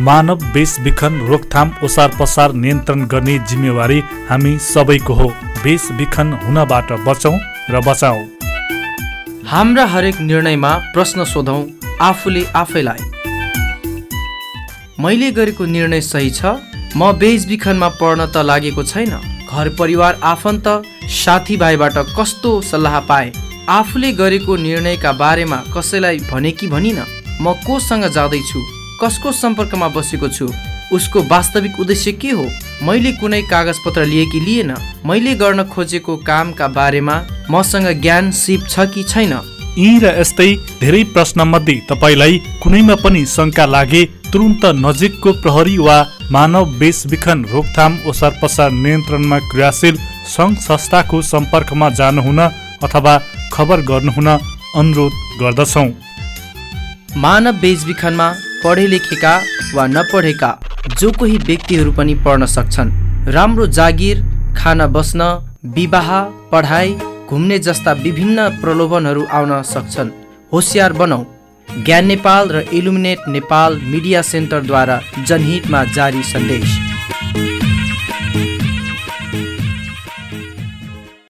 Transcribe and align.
मानव 0.00 0.42
बेचबिखन 0.54 1.14
रोकथाम 1.28 1.72
ओसार 1.84 2.10
पसार 2.20 2.52
नियन्त्रण 2.54 3.04
गर्ने 3.04 3.38
जिम्मेवारी 3.38 3.98
हामी 4.28 4.58
सबैको 4.58 5.14
हो। 5.14 5.26
बेचबिखन 5.64 6.32
हुनबाट 6.44 6.92
बचौँ 7.06 7.32
र 7.70 7.80
बचाउँ। 7.86 8.22
हाम्रा 9.46 9.86
हरेक 9.86 10.20
निर्णयमा 10.20 10.72
प्रश्न 10.94 11.24
सोधौँ 11.24 11.66
आफूले 12.00 12.44
आफैलाई। 12.54 13.02
मैले 15.00 15.30
गरेको 15.32 15.64
निर्णय 15.66 16.00
सही 16.00 16.30
छ? 16.30 16.54
म 16.96 17.12
बेचबिखनमा 17.18 17.88
पर्न 17.98 18.26
त 18.26 18.46
लागेको 18.46 18.82
छैन। 18.84 19.18
घर 19.50 19.74
परिवार 19.74 20.20
आफन्त 20.22 20.68
साथीभाइबाट 21.18 21.98
कस्तो 22.14 22.60
सल्लाह 22.62 23.00
पाए? 23.00 23.32
आफूले 23.68 24.12
गरेको 24.14 24.56
निर्णयका 24.56 25.12
बारेमा 25.12 25.62
कसैलाई 25.76 26.18
भने 26.30 26.50
कि 26.50 26.66
भनिन? 26.66 26.98
म 27.42 27.52
कोसँग 27.66 28.04
जाँदैछु? 28.06 28.77
कसको 29.00 29.32
सम्पर्कमा 29.32 29.88
बसेको 29.88 30.28
छु? 30.28 30.46
उसको 30.92 31.22
वास्तविक 31.22 31.78
उद्देश्य 31.80 32.12
के 32.12 32.30
हो? 32.30 32.46
मैले 32.82 33.12
कुनै 33.12 33.42
कागजपत्र 33.42 34.04
लिए 34.04 34.24
कि 34.26 34.40
लिएन? 34.40 34.74
मैले 35.06 35.34
गर्न 35.34 35.64
खोजेको 35.64 36.16
कामका 36.28 36.68
बारेमा 36.68 37.16
मसँग 37.50 37.88
ज्ञान 38.02 38.30
सिप 38.30 38.66
छ 38.68 38.86
कि 38.94 39.02
छैन? 39.02 39.32
यी 39.78 39.98
र 39.98 40.14
यस्तै 40.20 40.48
धेरै 40.80 41.02
प्रश्नमध्ये 41.14 41.76
तपाईँलाई 41.90 42.40
कुनैमा 42.62 42.94
पनि 43.04 43.24
शङ्का 43.26 43.66
लागे 43.66 44.02
तुरुन्त 44.32 44.64
नजिकको 44.84 45.32
प्रहरी 45.42 45.76
वा 45.78 45.96
मानव 46.32 46.64
बेचबिखन 46.78 47.44
रोकथाम 47.52 47.98
ओसार 48.10 48.38
पसार 48.42 48.70
नियन्त्रणमा 48.82 49.38
क्रियाशील 49.50 49.96
सङ्घ 50.34 50.56
संस्थाको 50.58 51.22
सम्पर्कमा 51.22 51.88
जानुहुन 52.00 52.40
अथवा 52.82 53.14
खबर 53.54 53.80
गर्नुहुन 53.90 54.28
अनुरोध 54.82 55.12
गर्दछौँ। 55.40 55.88
मानव 57.16 57.52
बेचबिखनमा 57.62 58.28
पढे 58.64 58.86
लेखेका 58.86 59.34
वा 59.74 59.86
नपढेका 59.86 60.50
जो 61.00 61.10
कोही 61.12 61.36
व्यक्तिहरू 61.38 61.92
पनि 61.92 62.14
पढ्न 62.24 62.46
सक्छन्। 62.46 62.90
राम्रो 63.32 63.66
जागिर 63.68 64.22
खान 64.56 64.86
बस्न 64.86 65.22
विवाह 65.74 66.10
पढाइ 66.52 66.94
घुम्ने 67.28 67.58
जस्ता 67.58 67.92
विभिन्न 68.04 68.48
प्रलोभनहरू 68.60 69.24
आउन 69.32 69.62
सक्छन्। 69.64 70.10
होसियार 70.52 70.92
बनौ। 70.92 71.24
ज्ञान 71.68 72.06
नेपाल 72.06 72.48
र 72.48 72.64
इलुमिनेट 72.72 73.28
नेपाल 73.28 73.80
मिडिया 73.84 74.22
सेन्टरद्वारा 74.24 75.00
जनहितमा 75.28 75.84
जारी 75.94 76.22
सन्देश। 76.24 76.87